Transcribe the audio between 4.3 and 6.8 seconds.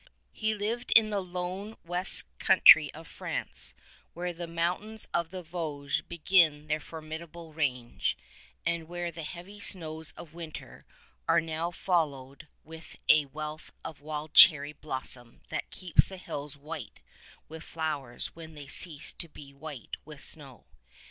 the mountains of the Vosges begin their